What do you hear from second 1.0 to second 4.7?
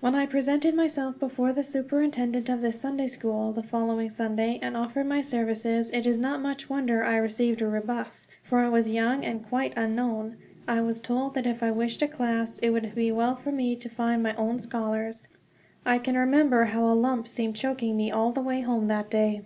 before the superintendent of this Sunday school the following Sunday,